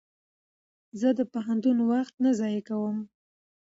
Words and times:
زه 0.99 1.09
د 1.19 1.19
پوهنتون 1.33 1.77
وخت 1.91 2.13
نه 2.23 2.31
ضایع 2.39 2.61
کوم. 2.67 2.97